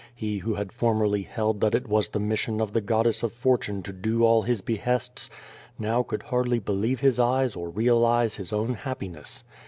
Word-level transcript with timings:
He 0.15 0.39
who 0.39 0.55
had 0.55 0.69
formerlv 0.69 1.27
held 1.27 1.61
that 1.61 1.75
it 1.75 1.87
was 1.87 2.09
the 2.09 2.19
mission 2.19 2.59
of 2.59 2.73
the 2.73 2.81
goddess 2.81 3.21
of 3.21 3.31
fortune 3.33 3.83
to 3.83 3.93
do 3.93 4.23
all 4.25 4.41
his 4.41 4.59
behests, 4.61 5.29
now 5.77 6.01
could 6.01 6.23
hardly 6.23 6.57
believe 6.57 7.01
his 7.01 7.19
eyes 7.19 7.55
or 7.55 7.69
realize 7.69 8.37
his 8.37 8.51
own 8.51 8.73
happiness. 8.73 9.43